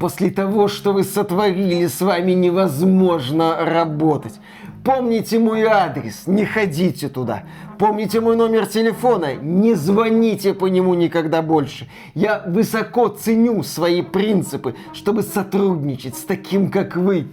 [0.00, 4.40] После того, что вы сотворили, с вами невозможно работать.
[4.82, 7.42] Помните мой адрес, не ходите туда.
[7.78, 11.86] Помните мой номер телефона, не звоните по нему никогда больше.
[12.14, 17.26] Я высоко ценю свои принципы, чтобы сотрудничать с таким, как вы.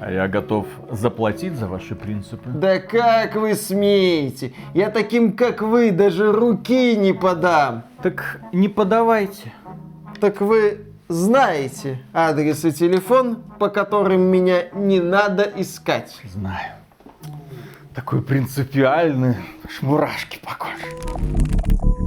[0.00, 2.50] А я готов заплатить за ваши принципы.
[2.50, 4.52] Да как вы смеете?
[4.74, 7.84] Я таким, как вы, даже руки не подам.
[8.02, 9.52] Так не подавайте.
[10.18, 16.16] Так вы знаете адрес и телефон, по которым меня не надо искать?
[16.32, 16.74] Знаю.
[17.94, 21.99] Такой принципиальный, аж мурашки по коже.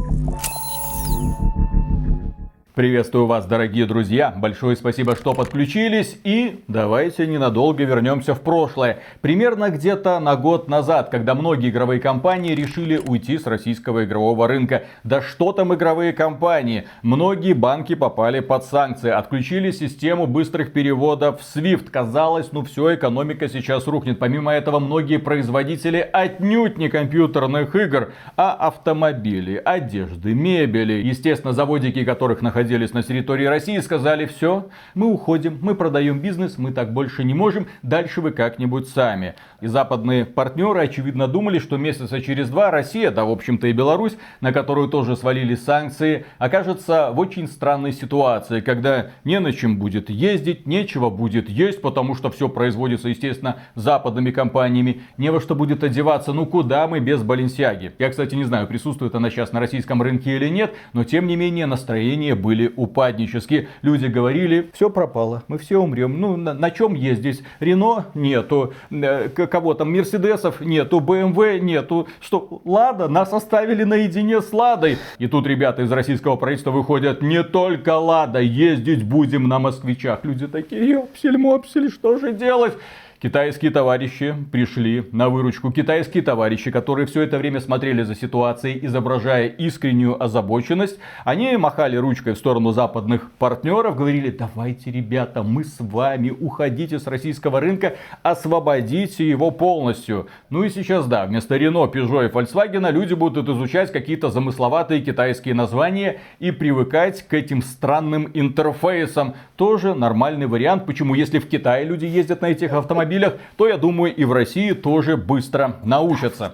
[2.76, 4.34] Приветствую вас, дорогие друзья.
[4.36, 6.18] Большое спасибо, что подключились.
[6.24, 8.98] И давайте ненадолго вернемся в прошлое.
[9.22, 14.86] Примерно где-то на год назад, когда многие игровые компании решили уйти с российского игрового рынка.
[15.04, 16.88] Да что там игровые компании?
[17.04, 21.92] Многие банки попали под санкции, отключили систему быстрых переводов в SWIFT.
[21.92, 24.18] Казалось, ну все, экономика сейчас рухнет.
[24.18, 30.94] Помимо этого, многие производители отнюдь не компьютерных игр, а автомобилей, одежды, мебели.
[30.94, 36.58] Естественно, заводики которых находились находились на территории России, сказали, все, мы уходим, мы продаем бизнес,
[36.58, 39.36] мы так больше не можем, дальше вы как-нибудь сами.
[39.60, 44.16] И западные партнеры, очевидно, думали, что месяца через два Россия, да, в общем-то, и Беларусь,
[44.40, 50.10] на которую тоже свалили санкции, окажется в очень странной ситуации, когда не на чем будет
[50.10, 55.84] ездить, нечего будет есть, потому что все производится, естественно, западными компаниями, не во что будет
[55.84, 57.92] одеваться, ну куда мы без Баленсиаги.
[58.00, 61.36] Я, кстати, не знаю, присутствует она сейчас на российском рынке или нет, но тем не
[61.36, 63.68] менее настроение были были упаднические.
[63.82, 66.22] Люди говорили, все пропало, мы все умрем.
[66.22, 67.42] Ну, на, на чем ездить?
[67.60, 72.08] Рено нету, э, кого там, Мерседесов нету, БМВ нету.
[72.22, 73.08] Что, Лада?
[73.08, 75.00] Нас оставили наедине с Ладой.
[75.18, 80.20] И тут ребята из российского правительства выходят, не только Лада, ездить будем на москвичах.
[80.24, 82.74] Люди такие, ёпсель-мопсель, что же делать?
[83.24, 85.72] Китайские товарищи пришли на выручку.
[85.72, 92.34] Китайские товарищи, которые все это время смотрели за ситуацией, изображая искреннюю озабоченность, они махали ручкой
[92.34, 99.26] в сторону западных партнеров, говорили, давайте, ребята, мы с вами, уходите с российского рынка, освободите
[99.26, 100.28] его полностью.
[100.50, 105.54] Ну и сейчас, да, вместо Renault, Peugeot и Volkswagen люди будут изучать какие-то замысловатые китайские
[105.56, 109.36] названия и привыкать к этим странным интерфейсам.
[109.56, 110.86] Тоже нормальный вариант.
[110.86, 114.34] Почему, если в Китае люди ездят на этих автомобилях, автомобилях, то я думаю и в
[114.34, 116.54] России тоже быстро научатся.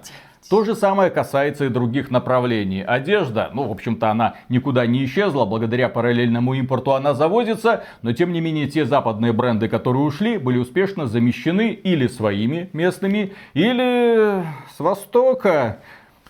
[0.50, 2.82] То же самое касается и других направлений.
[2.82, 8.34] Одежда, ну, в общем-то, она никуда не исчезла, благодаря параллельному импорту она завозится, но тем
[8.34, 14.44] не менее те западные бренды, которые ушли, были успешно замещены или своими местными, или
[14.76, 15.78] с Востока.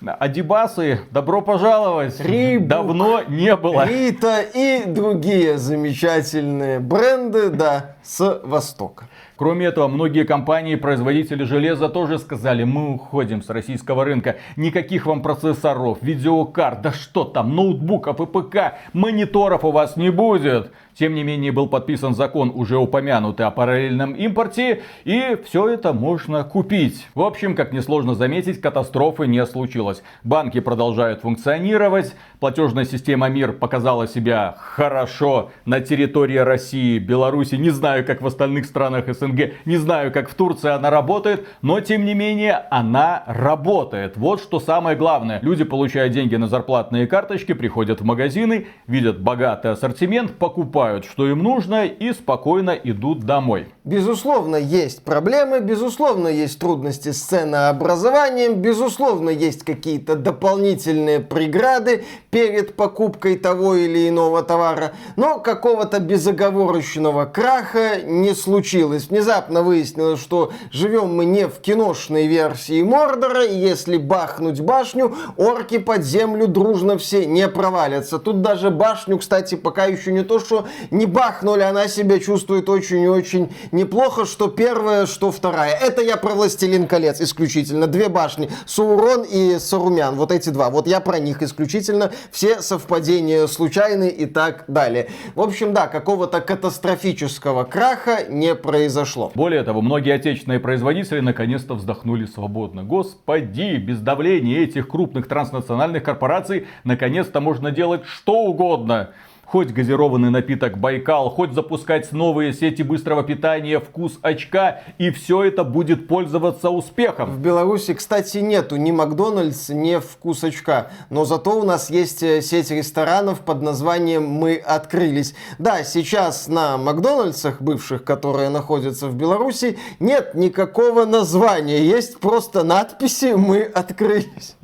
[0.05, 2.19] Адибасы, добро пожаловать!
[2.19, 3.85] Рибук, Давно не было.
[3.85, 9.07] Рита и другие замечательные бренды, да, с Востока.
[9.39, 14.35] Кроме этого, многие компании, производители железа тоже сказали, мы уходим с российского рынка.
[14.57, 20.73] Никаких вам процессоров, видеокарт, да что там, ноутбуков и ПК, мониторов у вас не будет.
[20.99, 26.43] Тем не менее, был подписан закон, уже упомянутый о параллельном импорте, и все это можно
[26.43, 27.07] купить.
[27.15, 30.03] В общем, как несложно заметить, катастрофы не случилось.
[30.25, 38.05] Банки продолжают функционировать, платежная система МИР показала себя хорошо на территории России, Беларуси, не знаю,
[38.05, 42.13] как в остальных странах СНГ, не знаю, как в Турции она работает, но тем не
[42.13, 44.17] менее, она работает.
[44.17, 45.39] Вот что самое главное.
[45.43, 51.27] Люди получают деньги на зарплатные карточки, приходят в магазины, видят богатый ассортимент, покупают покупают, что
[51.27, 53.67] им нужно, и спокойно идут домой.
[53.83, 63.37] Безусловно, есть проблемы, безусловно, есть трудности с ценообразованием, безусловно, есть какие-то дополнительные преграды перед покупкой
[63.37, 69.09] того или иного товара, но какого-то безоговорочного краха не случилось.
[69.09, 75.79] Внезапно выяснилось, что живем мы не в киношной версии Мордора, и если бахнуть башню, орки
[75.79, 78.19] под землю дружно все не провалятся.
[78.19, 83.01] Тут даже башню, кстати, пока еще не то, что не бахнули, она себя чувствует очень
[83.01, 85.73] и очень неплохо, что первая, что вторая.
[85.73, 87.87] Это я про «Властелин колец» исключительно.
[87.87, 90.69] Две башни, Саурон и Сарумян, вот эти два.
[90.69, 92.11] Вот я про них исключительно.
[92.31, 95.09] Все совпадения случайны и так далее.
[95.35, 99.31] В общем, да, какого-то катастрофического краха не произошло.
[99.35, 102.83] Более того, многие отечественные производители наконец-то вздохнули свободно.
[102.83, 109.11] Господи, без давления этих крупных транснациональных корпораций наконец-то можно делать что угодно.
[109.51, 115.63] Хоть газированный напиток Байкал, хоть запускать новые сети быстрого питания «Вкус очка», и все это
[115.63, 117.31] будет пользоваться успехом.
[117.31, 122.43] В Беларуси, кстати, нету ни Макдональдс, ни «Вкус очка», но зато у нас есть э,
[122.43, 125.33] сеть ресторанов под названием «Мы открылись».
[125.57, 133.33] Да, сейчас на Макдональдсах бывших, которые находятся в Беларуси, нет никакого названия, есть просто надписи
[133.35, 134.55] «Мы открылись».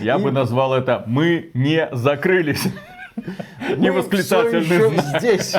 [0.00, 2.66] Я бы назвал это «Мы не закрылись».
[3.76, 5.20] Не восклицательный знак.
[5.20, 5.56] здесь.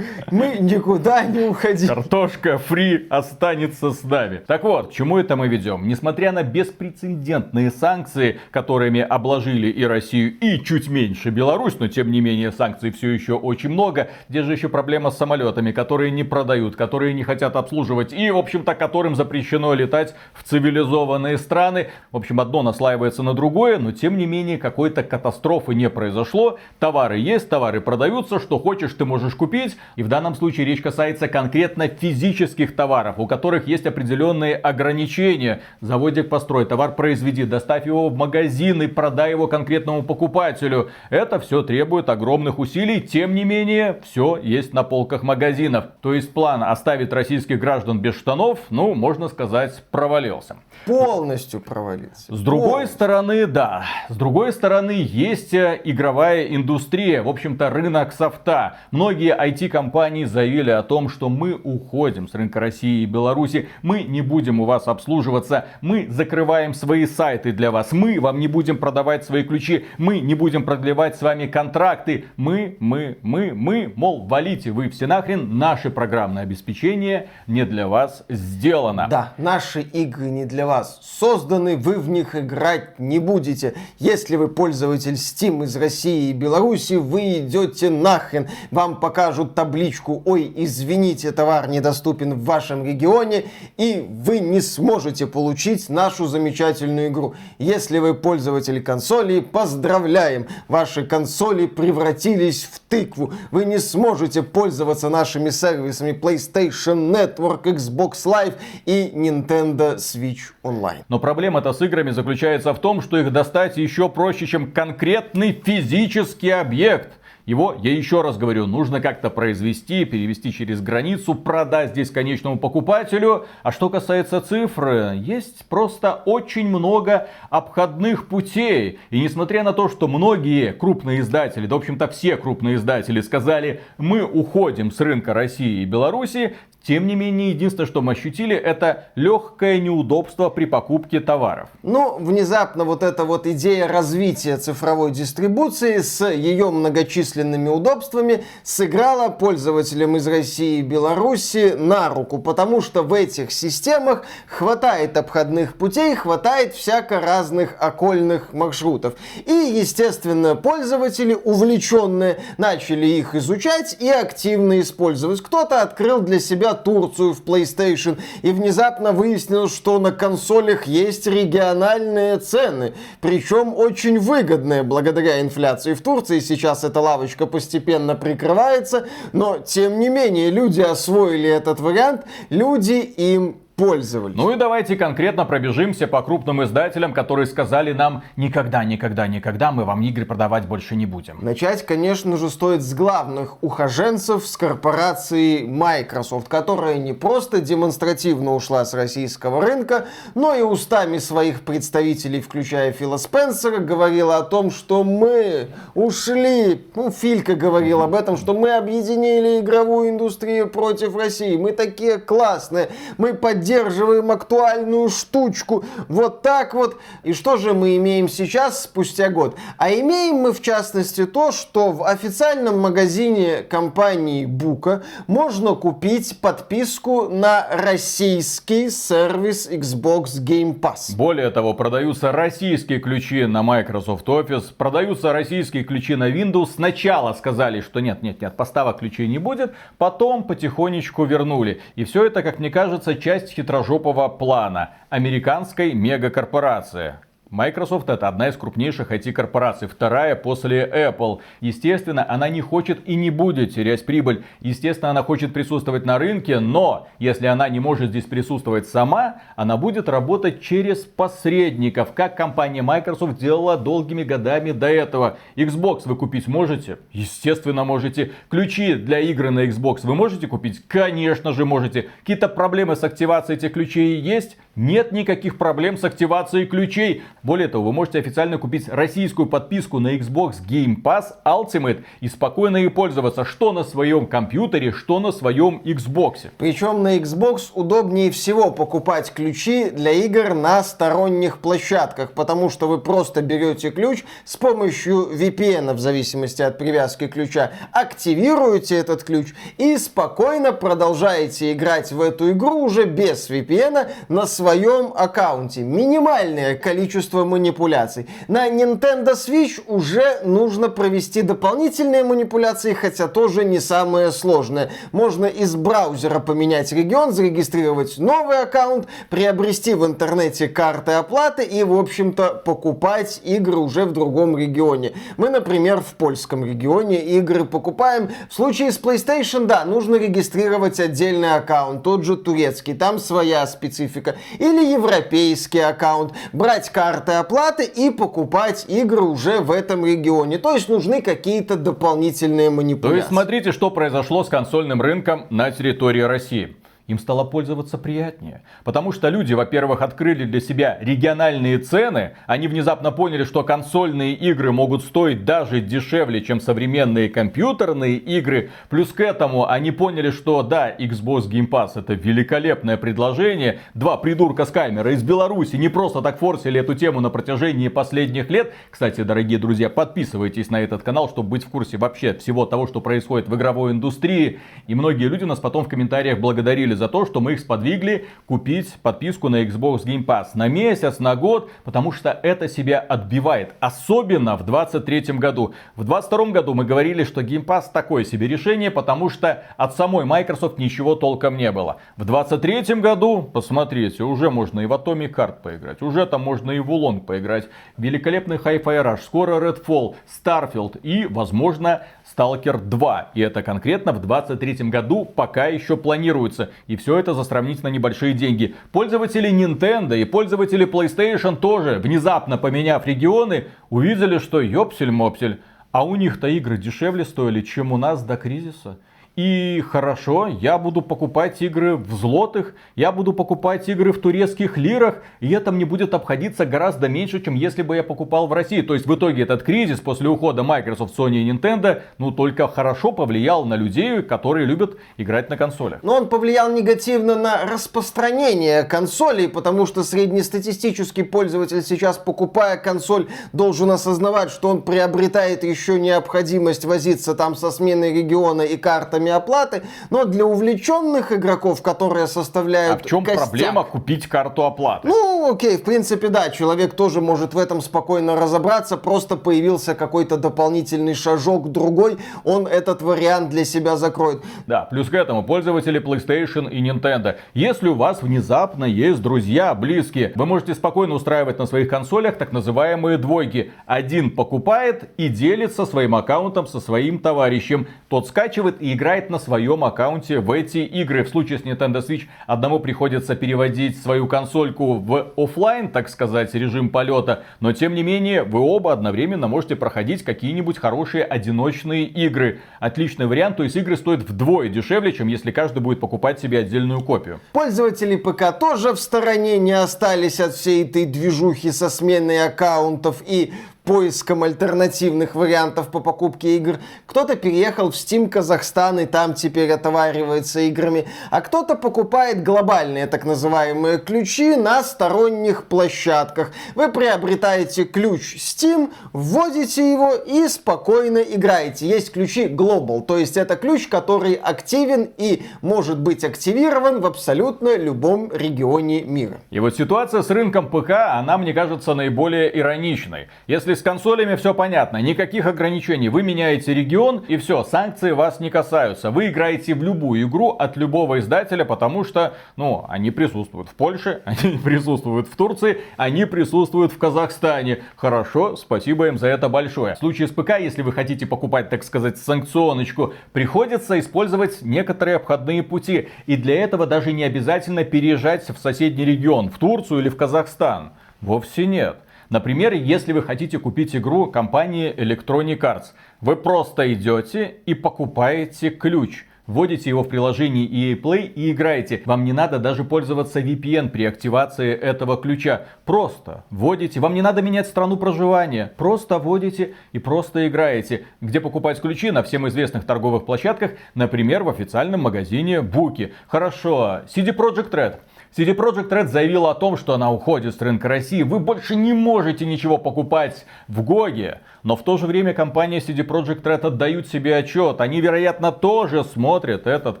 [0.30, 1.88] Мы никуда не уходим.
[1.88, 4.42] Картошка фри останется с нами.
[4.46, 5.88] Так вот, к чему это мы ведем?
[5.88, 12.20] Несмотря на беспрецедентные санкции, которыми обложили и Россию, и чуть меньше Беларусь, но тем не
[12.20, 14.08] менее санкций все еще очень много.
[14.28, 18.36] Где же еще проблема с самолетами, которые не продают, которые не хотят обслуживать и, в
[18.36, 21.88] общем-то, которым запрещено летать в цивилизованные страны.
[22.12, 26.58] В общем, одно наслаивается на другое, но тем не менее какой-то катастрофы не произошло.
[26.78, 29.76] Товары есть, товары продаются, что хочешь ты можешь купить.
[29.94, 35.60] И в данном случае речь касается конкретно физических товаров, у которых есть определенные ограничения.
[35.80, 40.90] Заводик построй, товар произведи, доставь его в магазин и продай его конкретному покупателю.
[41.10, 45.86] Это все требует огромных усилий, тем не менее, все есть на полках магазинов.
[46.02, 50.56] То есть план оставить российских граждан без штанов, ну, можно сказать, провалился.
[50.84, 52.34] Полностью провалился.
[52.34, 52.94] С другой Полностью.
[52.94, 53.84] стороны, да.
[54.08, 58.78] С другой стороны, есть э, игровая индустрия, в общем-то, рынок софта.
[58.90, 59.32] Многие
[59.76, 64.60] IT-компании заявили о том, что мы уходим с рынка России и Беларуси, мы не будем
[64.60, 69.42] у вас обслуживаться, мы закрываем свои сайты для вас, мы вам не будем продавать свои
[69.42, 74.88] ключи, мы не будем продлевать с вами контракты, мы, мы, мы, мы, мол, валите вы
[74.88, 79.06] все нахрен, наше программное обеспечение не для вас сделано.
[79.10, 83.74] Да, наши игры не для вас созданы, вы в них играть не будете.
[83.98, 88.48] Если вы пользователь Steam из России и Беларуси, вы идете нахрен.
[88.70, 93.46] Вам покажут табличку «Ой, извините, товар недоступен в вашем регионе»,
[93.76, 97.34] и вы не сможете получить нашу замечательную игру.
[97.58, 100.46] Если вы пользователь консоли, поздравляем!
[100.68, 103.32] Ваши консоли превратились в тыкву.
[103.50, 108.54] Вы не сможете пользоваться нашими сервисами PlayStation Network, Xbox Live
[108.84, 111.02] и Nintendo Switch Online.
[111.08, 116.50] Но проблема-то с играми заключается в том, что их достать еще проще, чем конкретный физический
[116.50, 117.10] объект.
[117.46, 123.46] Его, я еще раз говорю, нужно как-то произвести, перевести через границу, продать здесь конечному покупателю.
[123.62, 128.98] А что касается цифры, есть просто очень много обходных путей.
[129.10, 133.80] И несмотря на то, что многие крупные издатели, да в общем-то все крупные издатели сказали,
[133.96, 139.08] мы уходим с рынка России и Беларуси, тем не менее, единственное, что мы ощутили, это
[139.16, 141.68] легкое неудобство при покупке товаров.
[141.82, 150.16] Ну, внезапно вот эта вот идея развития цифровой дистрибуции с ее многочисленными удобствами сыграла пользователям
[150.16, 156.72] из России и Беларуси на руку, потому что в этих системах хватает обходных путей, хватает
[156.74, 159.14] всяко разных окольных маршрутов.
[159.44, 165.40] И, естественно, пользователи, увлеченные, начали их изучать и активно использовать.
[165.40, 172.38] Кто-то открыл для себя Турцию в PlayStation, и внезапно выяснилось, что на консолях есть региональные
[172.38, 176.40] цены, причем очень выгодные благодаря инфляции в Турции.
[176.40, 183.56] Сейчас эта лавочка постепенно прикрывается, но тем не менее люди освоили этот вариант, люди им
[183.76, 184.36] пользовались.
[184.36, 189.84] Ну и давайте конкретно пробежимся по крупным издателям, которые сказали нам никогда, никогда, никогда мы
[189.84, 191.38] вам игры продавать больше не будем.
[191.42, 198.84] Начать, конечно же, стоит с главных ухаженцев с корпорации Microsoft, которая не просто демонстративно ушла
[198.86, 205.04] с российского рынка, но и устами своих представителей, включая Фила Спенсера, говорила о том, что
[205.04, 211.72] мы ушли, ну, Филька говорил об этом, что мы объединили игровую индустрию против России, мы
[211.72, 215.84] такие классные, мы поддерживаем поддерживаем актуальную штучку.
[216.08, 216.98] Вот так вот.
[217.24, 219.56] И что же мы имеем сейчас, спустя год?
[219.76, 227.28] А имеем мы, в частности, то, что в официальном магазине компании Бука можно купить подписку
[227.28, 231.16] на российский сервис Xbox Game Pass.
[231.16, 236.70] Более того, продаются российские ключи на Microsoft Office, продаются российские ключи на Windows.
[236.76, 241.80] Сначала сказали, что нет, нет, нет, поставок ключей не будет, потом потихонечку вернули.
[241.96, 247.14] И все это, как мне кажется, часть хитрожопого плана американской мегакорпорации.
[247.48, 251.38] Microsoft это одна из крупнейших IT-корпораций, вторая после Apple.
[251.60, 254.42] Естественно, она не хочет и не будет терять прибыль.
[254.60, 259.76] Естественно, она хочет присутствовать на рынке, но если она не может здесь присутствовать сама, она
[259.76, 265.38] будет работать через посредников, как компания Microsoft делала долгими годами до этого.
[265.54, 266.98] Xbox вы купить можете?
[267.12, 268.32] Естественно, можете.
[268.48, 270.82] Ключи для игры на Xbox вы можете купить?
[270.88, 272.08] Конечно же можете.
[272.22, 274.56] Какие-то проблемы с активацией этих ключей есть?
[274.76, 277.22] Нет никаких проблем с активацией ключей.
[277.42, 282.76] Более того, вы можете официально купить российскую подписку на Xbox Game Pass Ultimate и спокойно
[282.76, 286.50] ей пользоваться что на своем компьютере, что на своем Xbox.
[286.58, 292.98] Причем на Xbox удобнее всего покупать ключи для игр на сторонних площадках, потому что вы
[292.98, 299.96] просто берете ключ с помощью VPN, в зависимости от привязки ключа, активируете этот ключ и
[299.96, 305.82] спокойно продолжаете играть в эту игру уже без VPN на своем своем аккаунте.
[305.82, 308.26] Минимальное количество манипуляций.
[308.48, 314.90] На Nintendo Switch уже нужно провести дополнительные манипуляции, хотя тоже не самое сложное.
[315.12, 321.96] Можно из браузера поменять регион, зарегистрировать новый аккаунт, приобрести в интернете карты оплаты и, в
[321.96, 325.12] общем-то, покупать игры уже в другом регионе.
[325.36, 328.30] Мы, например, в польском регионе игры покупаем.
[328.50, 334.34] В случае с PlayStation, да, нужно регистрировать отдельный аккаунт, тот же турецкий, там своя специфика
[334.58, 340.58] или европейский аккаунт, брать карты оплаты и покупать игры уже в этом регионе.
[340.58, 343.08] То есть нужны какие-то дополнительные манипуляции.
[343.08, 348.62] То есть смотрите, что произошло с консольным рынком на территории России им стало пользоваться приятнее.
[348.84, 354.72] Потому что люди, во-первых, открыли для себя региональные цены, они внезапно поняли, что консольные игры
[354.72, 358.70] могут стоить даже дешевле, чем современные компьютерные игры.
[358.88, 363.80] Плюс к этому они поняли, что да, Xbox Game Pass это великолепное предложение.
[363.94, 368.50] Два придурка с камеры из Беларуси не просто так форсили эту тему на протяжении последних
[368.50, 368.72] лет.
[368.90, 373.00] Кстати, дорогие друзья, подписывайтесь на этот канал, чтобы быть в курсе вообще всего того, что
[373.00, 374.58] происходит в игровой индустрии.
[374.88, 378.92] И многие люди нас потом в комментариях благодарили за то, что мы их сподвигли купить
[379.02, 383.74] подписку на Xbox Game Pass на месяц, на год, потому что это себя отбивает.
[383.80, 385.74] Особенно в 2023 году.
[385.94, 390.24] В 2022 году мы говорили, что Game Pass такое себе решение, потому что от самой
[390.24, 391.98] Microsoft ничего толком не было.
[392.16, 396.78] В 2023 году, посмотрите, уже можно и в Atomic Heart поиграть, уже там можно и
[396.78, 397.68] в Улонг поиграть.
[397.96, 402.02] Великолепный Hi-Fi Rush, скоро Redfall, Starfield и, возможно,
[402.36, 403.30] Stalker 2.
[403.34, 406.70] И это конкретно в 2023 году пока еще планируется.
[406.86, 408.74] И все это за сравнительно небольшие деньги.
[408.92, 415.60] Пользователи Nintendo и пользователи PlayStation тоже, внезапно поменяв регионы, увидели, что ёпсель-мопсель.
[415.90, 418.98] А у них-то игры дешевле стоили, чем у нас до кризиса.
[419.36, 425.16] И хорошо, я буду покупать игры в злотых, я буду покупать игры в турецких лирах,
[425.40, 428.80] и это мне будет обходиться гораздо меньше, чем если бы я покупал в России.
[428.80, 433.12] То есть в итоге этот кризис после ухода Microsoft, Sony и Nintendo, ну только хорошо
[433.12, 435.98] повлиял на людей, которые любят играть на консолях.
[436.02, 443.90] Но он повлиял негативно на распространение консолей, потому что среднестатистический пользователь сейчас, покупая консоль, должен
[443.90, 449.82] осознавать, что он приобретает еще необходимость возиться там со сменой региона и картами форме оплаты,
[450.10, 455.08] но для увлеченных игроков, которые составляют А в чем костяк, проблема купить карту оплаты?
[455.08, 460.36] Ну, окей, в принципе, да, человек тоже может в этом спокойно разобраться, просто появился какой-то
[460.36, 464.42] дополнительный шажок другой, он этот вариант для себя закроет.
[464.66, 467.36] Да, плюс к этому пользователи PlayStation и Nintendo.
[467.54, 472.52] Если у вас внезапно есть друзья, близкие, вы можете спокойно устраивать на своих консолях так
[472.52, 473.72] называемые двойки.
[473.86, 477.86] Один покупает и делится своим аккаунтом со своим товарищем.
[478.08, 481.24] Тот скачивает и играет играет на своем аккаунте в эти игры.
[481.24, 486.90] В случае с Nintendo Switch одному приходится переводить свою консольку в офлайн, так сказать, режим
[486.90, 487.42] полета.
[487.60, 492.60] Но тем не менее, вы оба одновременно можете проходить какие-нибудь хорошие одиночные игры.
[492.78, 497.00] Отличный вариант, то есть игры стоят вдвое дешевле, чем если каждый будет покупать себе отдельную
[497.00, 497.40] копию.
[497.52, 503.52] Пользователи ПК тоже в стороне не остались от всей этой движухи со сменой аккаунтов и
[503.86, 506.78] поиском альтернативных вариантов по покупке игр.
[507.06, 511.06] Кто-то переехал в Steam Казахстан и там теперь отоваривается играми.
[511.30, 516.50] А кто-то покупает глобальные так называемые ключи на сторонних площадках.
[516.74, 521.86] Вы приобретаете ключ Steam, вводите его и спокойно играете.
[521.86, 527.76] Есть ключи Global, то есть это ключ, который активен и может быть активирован в абсолютно
[527.76, 529.38] любом регионе мира.
[529.50, 533.28] И вот ситуация с рынком ПК, она мне кажется наиболее ироничной.
[533.46, 534.96] Если с консолями, все понятно.
[534.96, 536.08] Никаких ограничений.
[536.08, 539.10] Вы меняете регион и все, санкции вас не касаются.
[539.10, 544.22] Вы играете в любую игру от любого издателя, потому что, ну, они присутствуют в Польше,
[544.24, 547.82] они присутствуют в Турции, они присутствуют в Казахстане.
[547.96, 549.94] Хорошо, спасибо им за это большое.
[549.94, 555.62] В случае с ПК, если вы хотите покупать, так сказать, санкционочку, приходится использовать некоторые обходные
[555.62, 556.08] пути.
[556.26, 560.92] И для этого даже не обязательно переезжать в соседний регион, в Турцию или в Казахстан.
[561.20, 561.96] Вовсе нет.
[562.28, 569.24] Например, если вы хотите купить игру компании Electronic Arts, вы просто идете и покупаете ключ.
[569.46, 572.02] Вводите его в приложение EA Play и играете.
[572.04, 575.66] Вам не надо даже пользоваться VPN при активации этого ключа.
[575.84, 576.98] Просто вводите.
[576.98, 578.72] Вам не надо менять страну проживания.
[578.76, 581.04] Просто вводите и просто играете.
[581.20, 582.10] Где покупать ключи?
[582.10, 583.72] На всем известных торговых площадках.
[583.94, 586.12] Например, в официальном магазине Буки.
[586.26, 587.02] Хорошо.
[587.06, 588.00] CD Projekt Red.
[588.36, 591.22] CD Projekt Red заявила о том, что она уходит с рынка России.
[591.22, 594.40] Вы больше не можете ничего покупать в GOG е.
[594.62, 597.80] Но в то же время компания CD Projekt Red отдают себе отчет.
[597.80, 600.00] Они, вероятно, тоже смотрят этот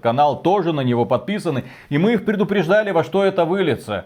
[0.00, 1.64] канал, тоже на него подписаны.
[1.88, 4.04] И мы их предупреждали, во что это выльется.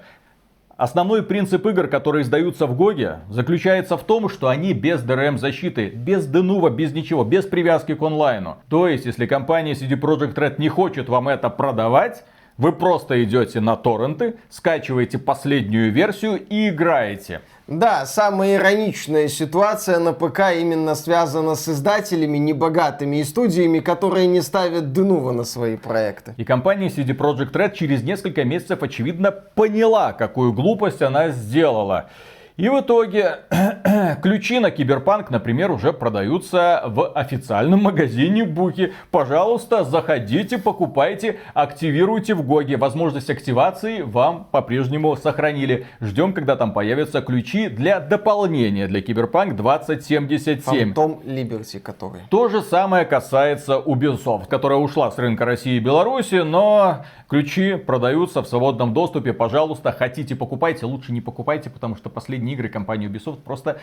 [0.77, 5.39] Основной принцип игр, которые издаются в GOG е, заключается в том, что они без DRM
[5.39, 8.59] защиты, без Denuvo, без ничего, без привязки к онлайну.
[8.69, 12.23] То есть, если компания CD Projekt Red не хочет вам это продавать,
[12.61, 17.41] вы просто идете на торренты, скачиваете последнюю версию и играете.
[17.67, 24.43] Да, самая ироничная ситуация на ПК именно связана с издателями небогатыми и студиями, которые не
[24.43, 26.35] ставят Denuvo на свои проекты.
[26.37, 32.11] И компания CD Projekt Red через несколько месяцев, очевидно, поняла, какую глупость она сделала.
[32.57, 33.41] И в итоге
[34.23, 38.93] ключи на Киберпанк, например, уже продаются в официальном магазине Буки.
[39.11, 42.77] Пожалуйста, заходите, покупайте, активируйте в GOG е.
[42.77, 45.87] Возможность активации вам по-прежнему сохранили.
[46.01, 50.95] Ждем, когда там появятся ключи для дополнения для Киберпанк 2077.
[50.95, 52.23] Фантом Либерти, который.
[52.31, 58.43] То же самое касается Ubisoft, которая ушла с рынка России и Беларуси, но ключи продаются
[58.43, 59.33] в свободном доступе.
[59.33, 63.79] Пожалуйста, хотите покупайте, лучше не покупайте, потому что последние игры компании Ubisoft просто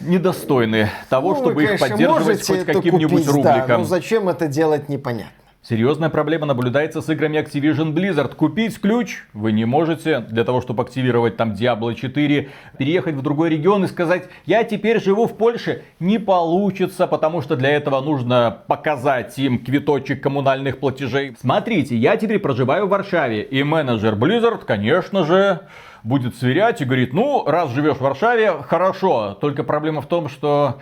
[0.00, 3.80] недостойны того, Ну, чтобы вы, их конечно, поддерживать можете хоть каким-нибудь купить, Да, рубликом.
[3.82, 5.32] но зачем это делать, непонятно.
[5.64, 8.34] Серьезная проблема наблюдается с играми Activision Blizzard.
[8.34, 13.50] Купить ключ вы не можете для того, чтобы активировать там Diablo 4, переехать в другой
[13.50, 15.84] регион и сказать, я теперь живу в Польше.
[16.00, 21.36] Не получится, потому что для этого нужно показать им квиточек коммунальных платежей.
[21.40, 25.60] Смотрите, я теперь проживаю в Варшаве, и менеджер Blizzard, конечно же,
[26.02, 29.38] будет сверять и говорит, ну, раз живешь в Варшаве, хорошо.
[29.40, 30.80] Только проблема в том, что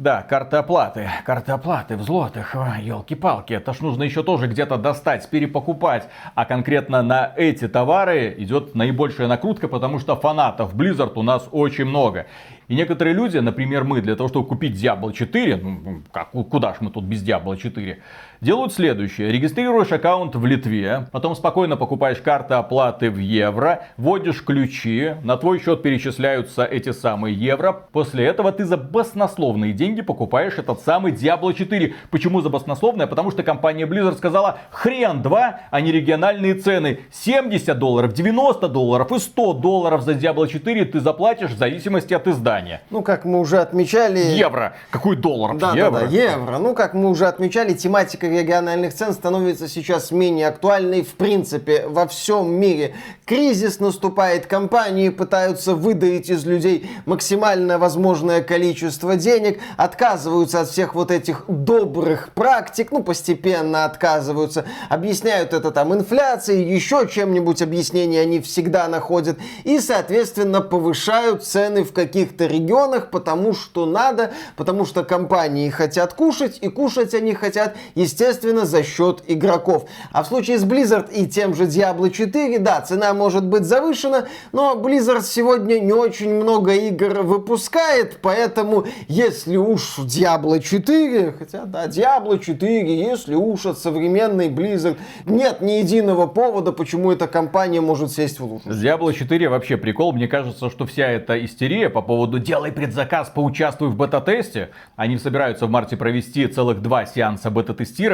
[0.00, 1.10] да, карты оплаты.
[1.26, 2.56] Карты оплаты в злотых.
[2.80, 6.08] Елки-палки, это ж нужно еще тоже где-то достать, перепокупать.
[6.34, 11.84] А конкретно на эти товары идет наибольшая накрутка, потому что фанатов Blizzard у нас очень
[11.84, 12.26] много.
[12.68, 16.76] И некоторые люди, например мы, для того, чтобы купить Diablo 4, ну, как, куда ж
[16.80, 18.00] мы тут без Diablo 4,
[18.40, 19.30] делают следующее.
[19.30, 25.60] Регистрируешь аккаунт в Литве, потом спокойно покупаешь карты оплаты в евро, вводишь ключи, на твой
[25.60, 27.72] счет перечисляются эти самые евро.
[27.92, 31.94] После этого ты за баснословные деньги покупаешь этот самый Diablo 4.
[32.10, 33.06] Почему за баснословное?
[33.06, 37.00] Потому что компания Blizzard сказала, хрен два, а не региональные цены.
[37.12, 42.26] 70 долларов, 90 долларов и 100 долларов за Diablo 4 ты заплатишь в зависимости от
[42.26, 42.80] издания.
[42.90, 44.18] Ну, как мы уже отмечали...
[44.18, 44.74] Евро.
[44.90, 45.56] Какой доллар?
[45.56, 46.00] Да, евро.
[46.00, 46.58] да, да, евро.
[46.58, 52.06] Ну, как мы уже отмечали, тематика региональных цен становится сейчас менее актуальной в принципе во
[52.06, 52.94] всем мире.
[53.24, 61.10] Кризис наступает, компании пытаются выдавить из людей максимально возможное количество денег, отказываются от всех вот
[61.10, 68.88] этих добрых практик, ну, постепенно отказываются, объясняют это там инфляцией, еще чем-нибудь объяснение они всегда
[68.88, 76.14] находят, и, соответственно, повышают цены в каких-то регионах, потому что надо, потому что компании хотят
[76.14, 79.88] кушать, и кушать они хотят, естественно, за счет игроков.
[80.12, 84.26] А в случае с Blizzard и тем же Diablo 4, да, цена может быть завышена,
[84.52, 91.86] но Blizzard сегодня не очень много игр выпускает, поэтому если уж Diablo 4, хотя да,
[91.86, 98.12] Diablo 4, если уж от современной Blizzard нет ни единого повода, почему эта компания может
[98.12, 98.62] сесть в лужу.
[98.66, 100.12] С Diablo 4 вообще прикол.
[100.12, 104.70] Мне кажется, что вся эта истерия по поводу делай предзаказ, поучаствуй в бета-тесте.
[104.96, 108.09] Они собираются в марте провести целых два сеанса бета-тестирования,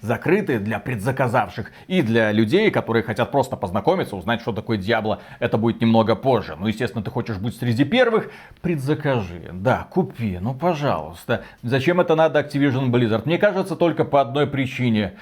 [0.00, 5.18] закрытые для предзаказавших и для людей, которые хотят просто познакомиться, узнать, что такое Diablo.
[5.38, 6.56] Это будет немного позже.
[6.58, 9.50] Ну, естественно, ты хочешь быть среди первых, предзакажи.
[9.52, 11.44] Да, купи, ну, пожалуйста.
[11.62, 13.22] Зачем это надо Activision Blizzard?
[13.24, 15.14] Мне кажется, только по одной причине.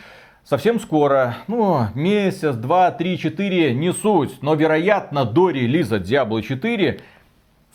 [0.45, 7.01] Совсем скоро, ну, месяц, два, три, четыре, не суть, но, вероятно, до релиза Diablo 4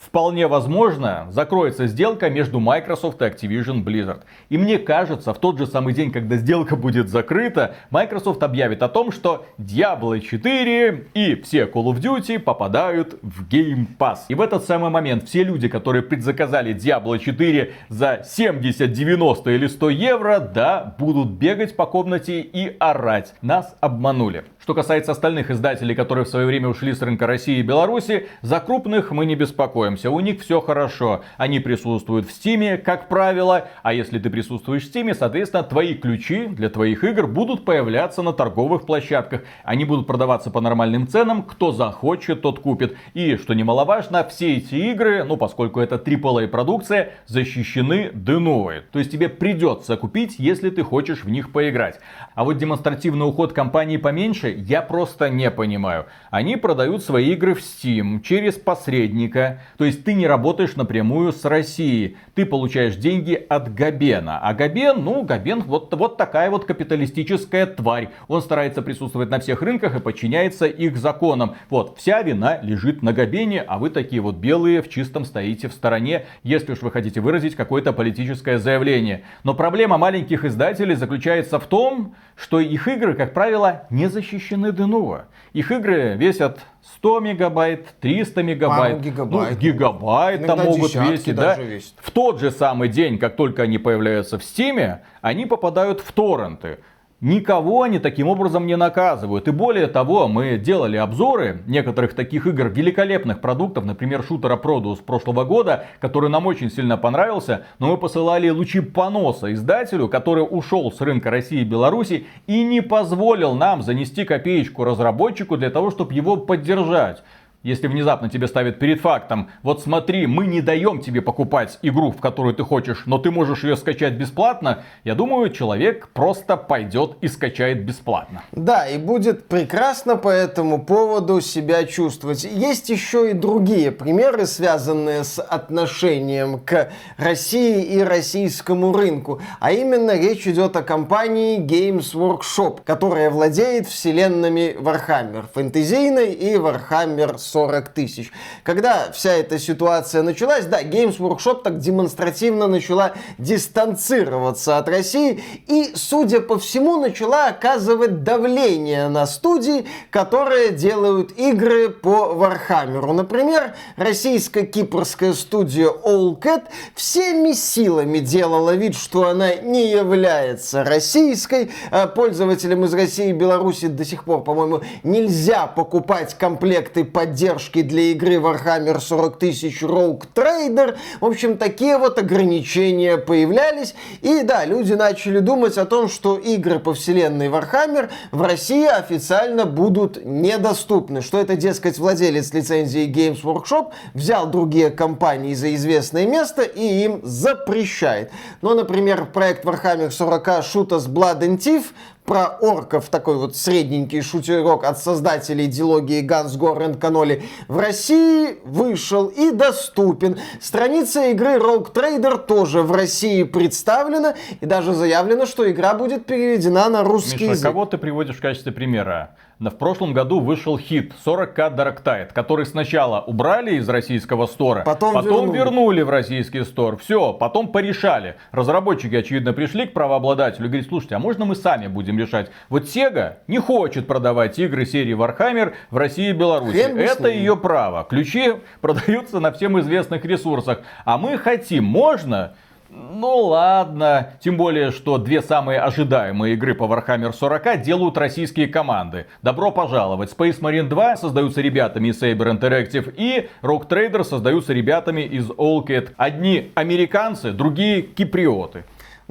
[0.05, 4.21] вполне возможно, закроется сделка между Microsoft и Activision Blizzard.
[4.49, 8.89] И мне кажется, в тот же самый день, когда сделка будет закрыта, Microsoft объявит о
[8.89, 14.19] том, что Diablo 4 и все Call of Duty попадают в Game Pass.
[14.27, 19.67] И в этот самый момент все люди, которые предзаказали Diablo 4 за 70, 90 или
[19.67, 23.33] 100 евро, да, будут бегать по комнате и орать.
[23.41, 24.43] Нас обманули.
[24.63, 28.62] Что касается остальных издателей, которые в свое время ушли с рынка России и Беларуси, за
[28.62, 30.10] крупных мы не беспокоимся.
[30.10, 31.21] У них все хорошо.
[31.36, 33.67] Они присутствуют в Стиме, как правило.
[33.82, 38.32] А если ты присутствуешь в Стиме, соответственно, твои ключи для твоих игр будут появляться на
[38.32, 39.41] торговых площадках.
[39.65, 41.43] Они будут продаваться по нормальным ценам.
[41.43, 42.95] Кто захочет, тот купит.
[43.13, 48.84] И, что немаловажно, все эти игры, ну, поскольку это AAA продукция, защищены ДНО.
[48.93, 51.99] То есть тебе придется купить, если ты хочешь в них поиграть.
[52.34, 56.05] А вот демонстративный уход компании поменьше я просто не понимаю.
[56.29, 59.61] Они продают свои игры в Steam через посредника.
[59.77, 62.17] То есть ты не работаешь напрямую с Россией.
[62.35, 64.39] Ты получаешь деньги от Габена.
[64.39, 68.09] А Габен, ну, Габен вот, вот такая вот капиталистическая тварь.
[68.27, 71.55] Он старается присутствовать на всех рынках и подчиняется их законам.
[71.69, 75.73] Вот, вся вина лежит на Габене, а вы такие вот белые в чистом стоите в
[75.73, 79.23] стороне, если уж вы хотите выразить какое-то политическое заявление.
[79.43, 85.25] Но проблема маленьких издателей заключается в том, что их игры, как правило, не защищены ДНО.
[85.53, 86.60] Их игры весят
[86.97, 89.51] 100 мегабайт, 300 мегабайт, Пару гигабайт.
[89.51, 91.58] ну, гигабайт там могут весить, да.
[91.97, 96.79] В тот же самый день, как только они появляются в Стиме, они попадают в торренты.
[97.23, 99.47] Никого они таким образом не наказывают.
[99.47, 105.45] И более того, мы делали обзоры некоторых таких игр, великолепных продуктов, например, шутера Produce прошлого
[105.45, 110.99] года, который нам очень сильно понравился, но мы посылали лучи поноса издателю, который ушел с
[110.99, 116.36] рынка России и Беларуси и не позволил нам занести копеечку разработчику для того, чтобы его
[116.36, 117.23] поддержать
[117.63, 122.19] если внезапно тебе ставят перед фактом, вот смотри, мы не даем тебе покупать игру, в
[122.19, 127.28] которую ты хочешь, но ты можешь ее скачать бесплатно, я думаю, человек просто пойдет и
[127.28, 128.43] скачает бесплатно.
[128.52, 132.43] Да, и будет прекрасно по этому поводу себя чувствовать.
[132.43, 139.41] Есть еще и другие примеры, связанные с отношением к России и российскому рынку.
[139.60, 147.38] А именно речь идет о компании Games Workshop, которая владеет вселенными Warhammer фэнтезийной и Warhammer
[147.53, 148.31] 40 тысяч.
[148.63, 155.91] Когда вся эта ситуация началась, да, Games Workshop так демонстративно начала дистанцироваться от России и,
[155.93, 163.13] судя по всему, начала оказывать давление на студии, которые делают игры по Warhammer у.
[163.13, 166.63] Например, российско-кипрская студия Owlcat
[166.95, 171.69] всеми силами делала вид, что она не является российской.
[171.91, 178.12] А Пользователям из России и Беларуси до сих пор, по-моему, нельзя покупать комплекты поддержки для
[178.12, 180.95] игры Warhammer 40 тысяч Rogue Trader.
[181.19, 183.95] В общем, такие вот ограничения появлялись.
[184.21, 189.65] И да, люди начали думать о том, что игры по вселенной Warhammer в России официально
[189.65, 191.21] будут недоступны.
[191.21, 197.19] Что это, дескать, владелец лицензии Games Workshop взял другие компании за известное место и им
[197.23, 198.32] запрещает.
[198.62, 201.88] Но, например, проект Warhammer 40 Shoot Us Blood and Thief
[202.25, 209.27] про орков, такой вот средненький шутерок от создателей дилогии Ганс Горен Каноли, в России вышел
[209.27, 210.38] и доступен.
[210.62, 216.89] Страница игры Rogue Trader тоже в России представлена, и даже заявлено, что игра будет переведена
[216.89, 217.63] на русский Миша, язык.
[217.63, 219.36] кого ты приводишь в качестве примера?
[219.59, 225.13] В прошлом году вышел хит 40к Dark Tide, который сначала убрали из российского стора, Потом
[225.23, 225.57] вернули.
[225.57, 226.97] вернули в российский стор.
[226.97, 228.36] Все, потом порешали.
[228.51, 232.52] Разработчики, очевидно, пришли к правообладателю и говорят, слушайте, а можно мы сами будем решать?
[232.69, 236.84] Вот Sega не хочет продавать игры серии Warhammer в России и Беларуси.
[236.84, 238.04] Хрен Это ее право.
[238.04, 240.80] Ключи продаются на всем известных ресурсах.
[241.06, 242.54] А мы хотим, можно?
[242.95, 249.26] Ну ладно, тем более, что две самые ожидаемые игры по Warhammer 40 делают российские команды.
[249.41, 250.32] Добро пожаловать.
[250.32, 256.12] Space Marine 2 создаются ребятами из Saber Interactive и Rock Trader создаются ребятами из Allcat.
[256.17, 258.84] Одни американцы, другие киприоты.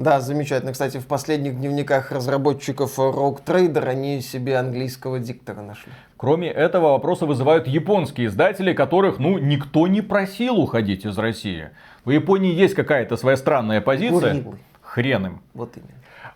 [0.03, 0.73] Да, замечательно.
[0.73, 5.93] Кстати, в последних дневниках разработчиков Rogue Trader они себе английского диктора нашли.
[6.17, 11.69] Кроме этого, вопросы вызывают японские издатели, которых, ну, никто не просил уходить из России.
[12.03, 14.35] В Японии есть какая-то своя странная позиция.
[14.35, 14.57] Курилы.
[14.81, 15.41] Хрен им.
[15.53, 15.93] Вот именно.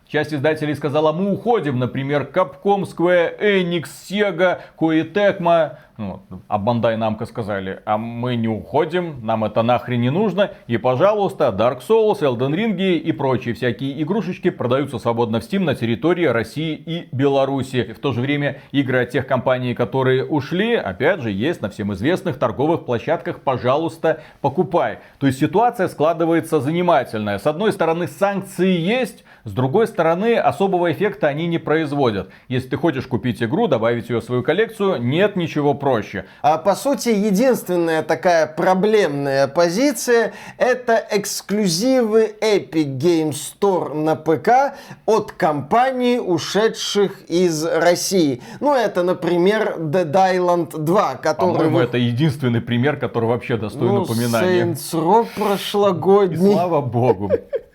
[0.07, 5.75] Часть издателей сказала, мы уходим, например, Capcom, Square Enix, Sega, Koei Tecmo.
[5.97, 10.51] Ну, а Бандай Намко сказали, а мы не уходим, нам это нахрен не нужно.
[10.67, 15.73] И, пожалуйста, Dark Souls, Elden Ring и прочие всякие игрушечки продаются свободно в Steam на
[15.73, 17.93] территории России и Беларуси.
[17.97, 21.91] В то же время игры от тех компаний, которые ушли, опять же, есть на всем
[21.93, 23.41] известных торговых площадках.
[23.41, 24.99] Пожалуйста, покупай.
[25.17, 27.39] То есть ситуация складывается занимательная.
[27.39, 32.29] С одной стороны, санкции есть, с другой стороны, особого эффекта они не производят.
[32.49, 36.25] Если ты хочешь купить игру, добавить ее в свою коллекцию, нет ничего проще.
[36.41, 45.31] А по сути, единственная такая проблемная позиция это эксклюзивы Epic Game Store на ПК от
[45.31, 48.41] компаний, ушедших из России.
[48.59, 51.53] Ну, это, например, Dead Island 2, который...
[51.53, 54.65] По-моему, это единственный пример, который вообще достоин ну, упоминания.
[54.65, 56.51] Saints Row прошлогодний.
[56.51, 57.31] И слава богу.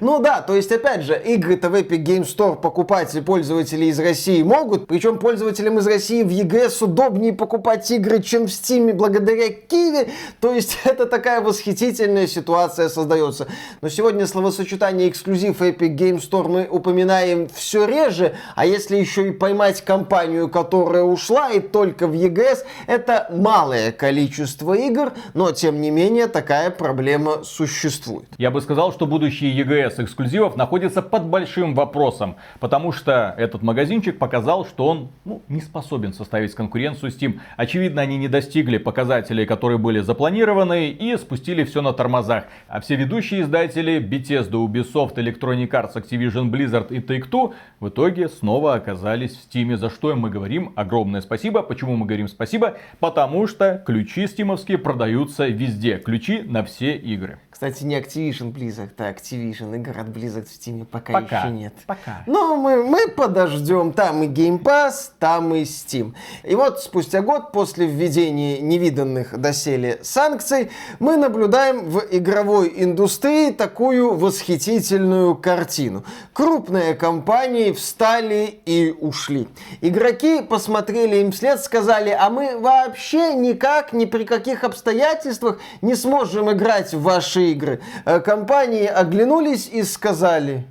[0.00, 4.42] Ну да, то есть, опять же, игры-то в Epic Game Store покупать пользователи из России
[4.42, 10.08] могут, причем пользователям из России в EGS удобнее покупать игры, чем в Steam благодаря Киви,
[10.40, 13.46] то есть это такая восхитительная ситуация создается.
[13.80, 19.30] Но сегодня словосочетание эксклюзив Epic Game Store мы упоминаем все реже, а если еще и
[19.30, 25.90] поймать компанию, которая ушла и только в EGS, это малое количество игр, но тем не
[25.90, 28.28] менее такая проблема существует.
[28.38, 34.18] Я бы сказал, что будущие EGS эксклюзивов находится под большим вопросом, потому что этот магазинчик
[34.18, 37.40] показал, что он ну, не способен составить конкуренцию Steam.
[37.56, 42.44] Очевидно, они не достигли показателей, которые были запланированы и спустили все на тормозах.
[42.68, 48.74] А все ведущие издатели Bethesda, Ubisoft, Electronic Arts, Activision Blizzard и Take-Two в итоге снова
[48.74, 51.62] оказались в Steam, за что мы говорим огромное спасибо.
[51.62, 52.76] Почему мы говорим спасибо?
[53.00, 55.98] Потому что ключи стимовские продаются везде.
[55.98, 57.38] Ключи на все игры.
[57.50, 61.74] Кстати, не Activision Blizzard, а Activision игр от Blizzard в Steam пока, пока еще нет.
[61.86, 62.22] Пока.
[62.26, 63.92] Но мы, мы подождем.
[63.92, 66.14] Там и Game Pass, там и Steam.
[66.42, 74.14] И вот спустя год после введения невиданных доселе санкций мы наблюдаем в игровой индустрии такую
[74.14, 76.04] восхитительную картину.
[76.32, 79.48] Крупные компании встали и ушли.
[79.80, 86.50] Игроки посмотрели им вслед, сказали, а мы вообще никак, ни при каких обстоятельствах не сможем
[86.50, 87.80] играть в ваши игры.
[88.04, 90.66] Э, компании оглянулись и сказали,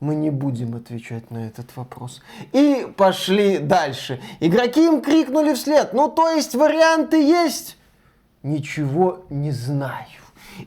[0.00, 2.22] мы не будем отвечать на этот вопрос.
[2.52, 4.20] И пошли дальше.
[4.40, 7.76] Игроки им крикнули вслед, ну то есть варианты есть?
[8.42, 10.19] Ничего не знаю.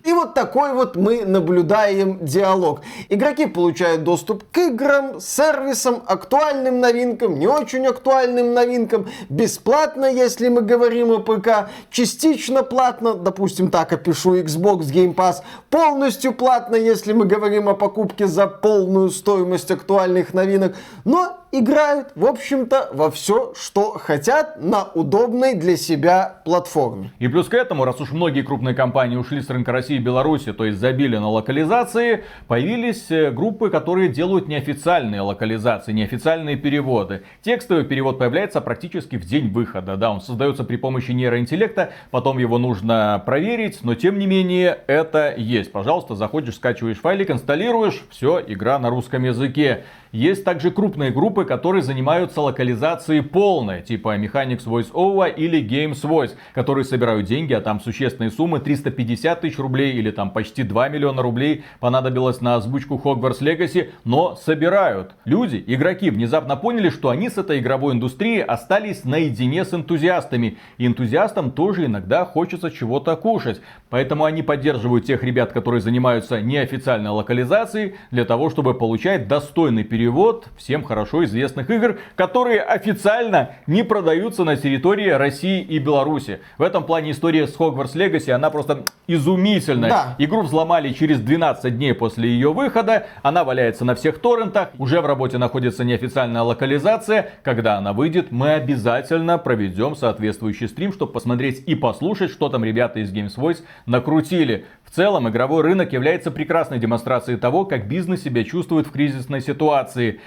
[0.03, 2.81] И вот такой вот мы наблюдаем диалог.
[3.09, 10.61] Игроки получают доступ к играм, сервисам, актуальным новинкам, не очень актуальным новинкам, бесплатно, если мы
[10.61, 15.37] говорим о ПК, частично платно, допустим, так опишу Xbox Game Pass,
[15.69, 20.75] полностью платно, если мы говорим о покупке за полную стоимость актуальных новинок,
[21.05, 27.11] но играют, в общем-то, во все, что хотят на удобной для себя платформе.
[27.19, 30.53] И плюс к этому, раз уж многие крупные компании ушли с рынка России и Беларуси,
[30.53, 37.23] то есть забили на локализации, появились э, группы, которые делают неофициальные локализации, неофициальные переводы.
[37.41, 39.97] Текстовый перевод появляется практически в день выхода.
[39.97, 45.33] Да, он создается при помощи нейроинтеллекта, потом его нужно проверить, но тем не менее это
[45.35, 45.73] есть.
[45.73, 49.83] Пожалуйста, заходишь, скачиваешь файлик, инсталируешь, все, игра на русском языке.
[50.13, 56.33] Есть также крупные группы, которые занимаются локализацией полной, типа Mechanics Voice Over или Games Voice,
[56.53, 61.21] которые собирают деньги, а там существенные суммы, 350 тысяч рублей или там почти 2 миллиона
[61.21, 65.15] рублей понадобилось на озвучку Hogwarts Legacy, но собирают.
[65.25, 70.57] Люди, игроки, внезапно поняли, что они с этой игровой индустрией остались наедине с энтузиастами.
[70.77, 73.61] И энтузиастам тоже иногда хочется чего-то кушать.
[73.89, 80.47] Поэтому они поддерживают тех ребят, которые занимаются неофициальной локализацией, для того, чтобы получать достойный перевод
[80.57, 86.39] всем хорошо известных игр, которые официально не продаются на территории России и Беларуси.
[86.57, 89.52] В этом плане история с Hogwarts Legacy, она просто изумительная.
[89.89, 90.15] Да.
[90.17, 95.05] Игру взломали через 12 дней после ее выхода, она валяется на всех торрентах, уже в
[95.05, 97.31] работе находится неофициальная локализация.
[97.43, 102.99] Когда она выйдет, мы обязательно проведем соответствующий стрим, чтобы посмотреть и послушать, что там ребята
[102.99, 104.65] из Games Voice накрутили.
[104.83, 110.19] В целом, игровой рынок является прекрасной демонстрацией того, как бизнес себя чувствует в кризисной ситуации.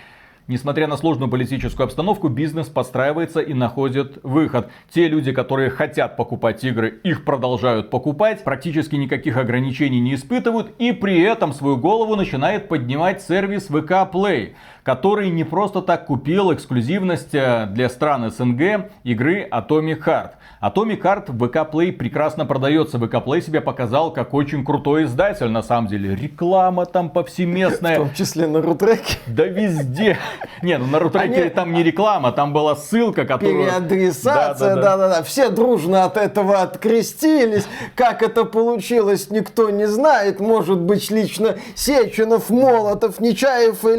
[0.48, 4.70] Несмотря на сложную политическую обстановку, бизнес подстраивается и находит выход.
[4.90, 10.92] Те люди, которые хотят покупать игры, их продолжают покупать, практически никаких ограничений не испытывают и
[10.92, 14.54] при этом свою голову начинает поднимать сервис VK Play
[14.86, 20.30] который не просто так купил эксклюзивность э, для стран СНГ игры Atomic Heart.
[20.62, 22.96] Atomic Heart в VK Play прекрасно продается.
[22.96, 26.14] VK Play себя показал как очень крутой издатель, на самом деле.
[26.14, 27.96] Реклама там повсеместная.
[27.98, 29.18] В том числе на рутреке.
[29.26, 30.18] Да везде.
[30.62, 33.64] Не, ну на рутрекере Они- там не реклама, там была ссылка, которую...
[33.64, 35.24] Переадресация, Да-да-да.
[35.24, 37.66] Все дружно от этого открестились.
[37.96, 40.38] Как это получилось, никто не знает.
[40.38, 43.96] Может быть, лично Сеченов, Молотов, Нечаев и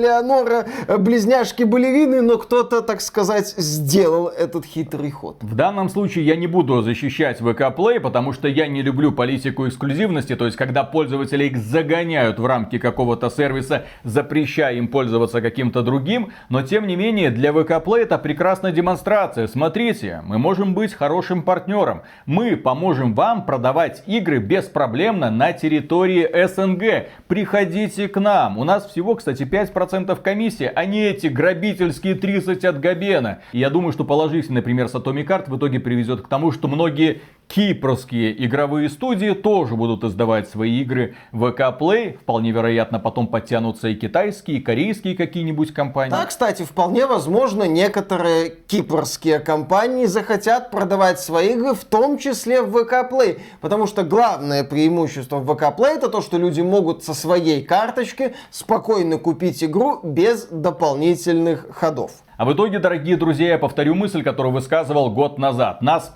[0.78, 5.38] Леонора, э, близняшки-балерины, но кто-то, так сказать, сделал этот хитрый ход.
[5.42, 9.68] В данном случае я не буду защищать VK Play, потому что я не люблю политику
[9.68, 15.82] эксклюзивности, то есть когда пользователи их загоняют в рамки какого-то сервиса, запрещая им пользоваться каким-то
[15.82, 19.48] другим, но тем не менее для VK Play это прекрасная демонстрация.
[19.48, 22.02] Смотрите, мы можем быть хорошим партнером.
[22.26, 27.10] Мы поможем вам продавать игры беспроблемно на территории СНГ.
[27.28, 28.58] Приходите к нам.
[28.58, 33.40] У нас всего, кстати, 5% комиссии, а не эти грабительские 30 от Габена.
[33.54, 36.68] И я думаю, что положительный пример с Atomic Art в итоге приведет к тому, что
[36.68, 42.18] многие кипрские игровые студии тоже будут издавать свои игры в VK Play.
[42.18, 46.12] Вполне вероятно, потом подтянутся и китайские, и корейские какие-нибудь компании.
[46.12, 52.76] Да, кстати, вполне возможно, некоторые кипрские компании захотят продавать свои игры, в том числе в
[52.76, 53.40] VK Play.
[53.62, 58.36] Потому что главное преимущество в VK Play это то, что люди могут со своей карточки
[58.52, 62.12] спокойно купить игру без дополнительных ходов.
[62.38, 65.82] А в итоге, дорогие друзья, я повторю мысль, которую высказывал год назад.
[65.82, 66.14] Нас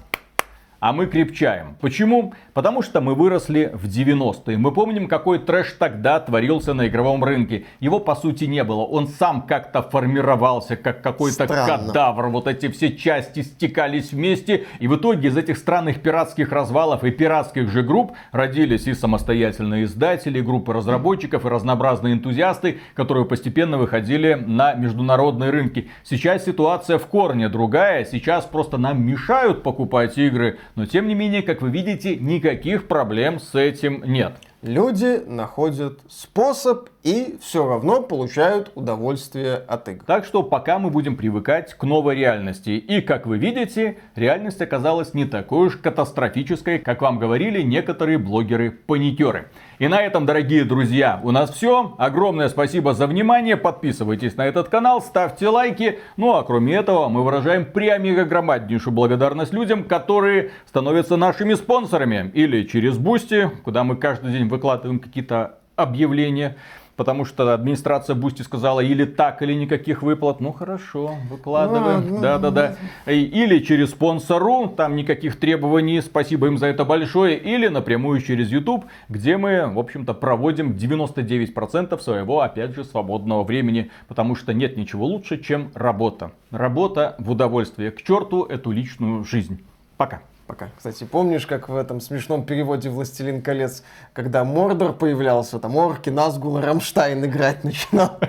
[0.82, 1.78] а мы крепчаем.
[1.80, 2.34] Почему?
[2.54, 4.58] Потому что мы выросли в 90-е.
[4.58, 7.66] Мы помним, какой трэш тогда творился на игровом рынке.
[7.80, 8.82] Его по сути не было.
[8.82, 12.28] Он сам как-то формировался, как какой-то кадавр.
[12.28, 14.66] Вот эти все части стекались вместе.
[14.80, 19.86] И в итоге из этих странных пиратских развалов и пиратских же групп родились и самостоятельные
[19.86, 25.90] издатели, и группы разработчиков, и разнообразные энтузиасты, которые постепенно выходили на международные рынки.
[26.04, 28.04] Сейчас ситуация в корне другая.
[28.04, 30.60] Сейчас просто нам мешают покупать игры.
[30.76, 34.34] Но тем не менее, как вы видите, никаких проблем с этим нет.
[34.64, 40.04] Люди находят способ и все равно получают удовольствие от игр.
[40.06, 42.72] Так что пока мы будем привыкать к новой реальности.
[42.72, 49.50] И как вы видите, реальность оказалась не такой уж катастрофической, как вам говорили некоторые блогеры-паникеры.
[49.82, 51.96] И на этом, дорогие друзья, у нас все.
[51.98, 53.58] Огромное спасибо за внимание.
[53.58, 55.98] Подписывайтесь на этот канал, ставьте лайки.
[56.18, 62.30] Ну а кроме этого, мы выражаем прям громаднейшую благодарность людям, которые становятся нашими спонсорами.
[62.36, 66.58] Или через Boosty, куда мы каждый день выкладываем какие-то объявления.
[67.02, 70.40] Потому что администрация Boosty сказала или так, или никаких выплат.
[70.40, 72.14] Ну хорошо, выкладываем.
[72.14, 72.22] Ладно.
[72.22, 73.12] Да, да, да.
[73.12, 77.40] И- Или через спонсорку, там никаких требований, спасибо им за это большое.
[77.40, 83.90] Или напрямую через YouTube, где мы, в общем-то, проводим 99% своего, опять же, свободного времени.
[84.08, 86.34] Потому что нет ничего лучше, чем работа.
[86.52, 87.90] Работа в удовольствие.
[87.90, 89.60] К черту эту личную жизнь.
[89.98, 90.22] Пока.
[90.52, 90.70] Пока.
[90.76, 96.60] Кстати, помнишь, как в этом смешном переводе «Властелин колец», когда Мордор появлялся, там орки, Назгул
[96.60, 98.20] Рамштайн играть начинал.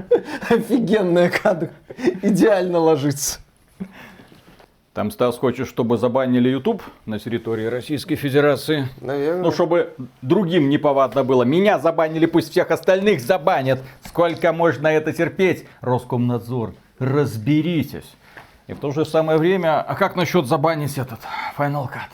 [0.50, 1.70] Офигенная кадр.
[2.20, 3.38] Идеально ложится.
[4.92, 8.88] Там, Стас, хочешь, чтобы забанили YouTube на территории Российской Федерации?
[9.00, 9.44] Наверное.
[9.44, 11.44] Ну, чтобы другим неповадно было.
[11.44, 13.78] Меня забанили, пусть всех остальных забанят.
[14.04, 15.64] Сколько можно это терпеть?
[15.82, 18.16] Роскомнадзор, разберитесь.
[18.68, 21.20] И в то же самое время, а как насчет забанить этот
[21.56, 22.10] Final Cut?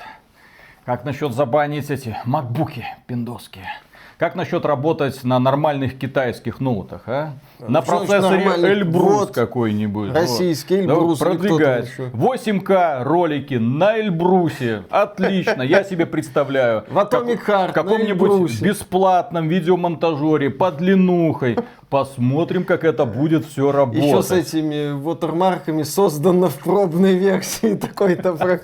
[0.84, 3.68] Как насчет забанить эти макбуки пиндоские?
[4.18, 7.32] Как насчет работать на нормальных китайских ноутах, а?
[7.58, 8.72] На что значит процессоре?
[8.72, 9.34] Эльбрус Вот.
[9.34, 10.12] какой-нибудь.
[10.12, 10.80] Российский.
[10.82, 11.88] Эльбрус Да, продвигать.
[11.90, 12.10] еще?
[12.12, 14.84] 8К ролики на Эльбрусе.
[14.88, 16.84] Отлично, я себе представляю.
[16.88, 21.58] В Atomic Heart В каком-нибудь на бесплатном видеомонтажере под длинухой.
[21.90, 24.04] Посмотрим, как это будет все работать.
[24.04, 28.60] Еще с этими вотермарками создано в пробной версии такой-то.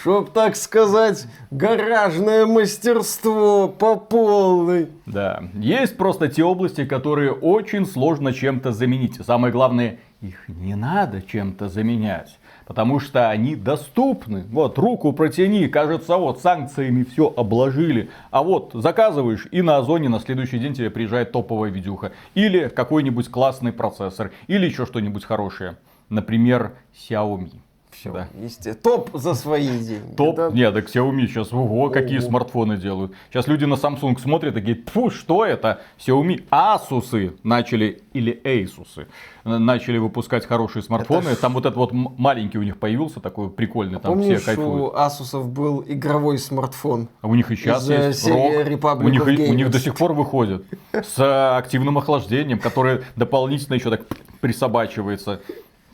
[0.00, 4.88] Чтоб так сказать, гаражное мастерство по полной.
[5.06, 9.24] Да, есть просто те области, которые очень сложно чем-то заменить.
[9.24, 12.38] Самое главное, их не надо чем-то заменять.
[12.66, 14.44] Потому что они доступны.
[14.50, 18.10] Вот, руку протяни, кажется, вот санкциями все обложили.
[18.30, 22.12] А вот заказываешь, и на Озоне на следующий день тебе приезжает топовая видюха.
[22.34, 24.32] Или какой-нибудь классный процессор.
[24.48, 25.76] Или еще что-нибудь хорошее.
[26.08, 27.52] Например, Xiaomi.
[27.98, 28.28] Все, Да.
[28.42, 28.76] естественно.
[28.82, 30.14] Топ за свои деньги.
[30.16, 30.36] Топ?
[30.36, 30.50] да?
[30.50, 32.26] Нет, так Xiaomi сейчас, ого, какие Ого.
[32.28, 33.12] смартфоны делают.
[33.30, 35.80] Сейчас люди на Samsung смотрят и такие, фу, что это?
[35.98, 39.06] Xiaomi, Asus начали, или Asus,
[39.44, 41.28] э, начали выпускать хорошие смартфоны.
[41.30, 44.92] Это Там вот этот вот маленький у них появился, такой прикольный, там Помнишь, все кайфуют.
[44.92, 47.08] у Асусов был игровой смартфон?
[47.22, 48.68] А у них и сейчас из, э, есть серии ROG.
[48.78, 53.74] Republic у них, у них до сих пор выходит с э, активным охлаждением, которое дополнительно
[53.74, 54.02] еще так
[54.40, 55.40] присобачивается.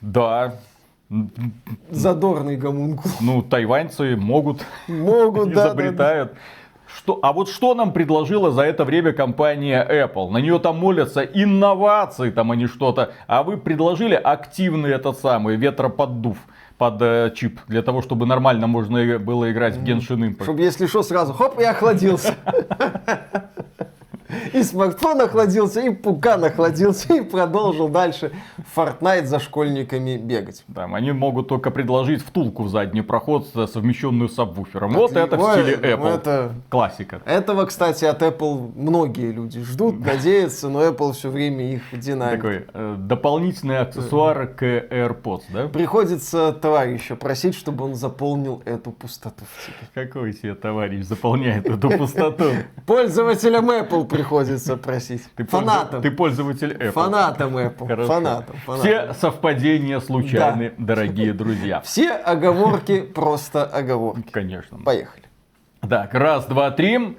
[0.00, 0.56] Да,
[1.90, 3.10] Задорный гомункул.
[3.20, 5.68] ну тайваньцы могут Могут, да, да, да.
[5.68, 6.32] изобретают.
[6.94, 10.30] Что, а вот что нам предложила за это время компания Apple?
[10.30, 13.12] На нее там молятся инновации, там они что-то.
[13.26, 16.36] А вы предложили активный этот самый ветроподдув
[16.76, 20.42] под э, чип, для того, чтобы нормально можно было играть в Genshin Impact.
[20.42, 22.34] Чтобы, если что, сразу хоп, и охладился.
[24.52, 28.32] И смартфон охладился, и пукан охладился, и продолжил дальше
[28.76, 30.64] Fortnite за школьниками бегать.
[30.74, 34.92] Там, они могут только предложить втулку в задний проход, совмещенную с сабвуфером.
[34.92, 36.14] Вот это в стиле ну Apple.
[36.14, 37.22] это- Классика.
[37.24, 42.40] Этого, кстати, от Apple многие люди ждут, надеются, но Apple все время их динамит.
[42.40, 45.68] Такой э, дополнительный аксессуар к AirPods, да?
[45.68, 50.06] Приходится товарища просить, чтобы он заполнил эту пустоту в тебе.
[50.06, 52.44] Какой себе товарищ заполняет эту пустоту?
[52.86, 54.41] Пользователям Apple приходится
[54.76, 55.22] просить.
[55.36, 56.90] Ты пользу- Ты пользователь Apple.
[56.92, 57.86] Фанатам Apple.
[57.86, 58.08] Хорошо.
[58.08, 58.56] Фанатам.
[58.56, 58.66] Все
[58.96, 59.14] фанатам.
[59.14, 61.80] совпадения случайны, дорогие друзья.
[61.84, 64.30] Все оговорки просто оговорки.
[64.30, 64.78] Конечно.
[64.78, 65.24] Поехали.
[65.88, 67.16] Так, раз, два, три.